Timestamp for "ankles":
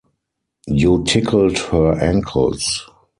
1.93-2.89